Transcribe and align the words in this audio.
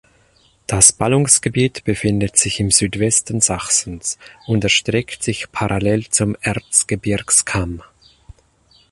Das 0.65 0.91
Ballungsgebiet 0.91 1.83
befindet 1.83 2.35
sich 2.35 2.59
im 2.59 2.71
Südwesten 2.71 3.39
Sachsens 3.39 4.17
und 4.47 4.63
erstreckt 4.63 5.21
sich 5.21 5.51
parallel 5.51 6.07
zum 6.09 6.35
Erzgebirgskamm. 6.41 7.83